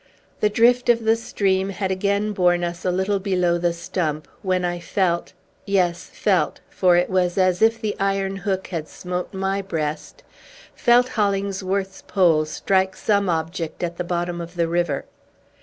[0.39, 4.65] The drift of the stream had again borne us a little below the stump, when
[4.65, 5.33] I felt
[5.67, 10.23] yes, felt, for it was as if the iron hook had smote my breast
[10.73, 15.05] felt Hollingsworth's pole strike some object at the bottom of the river!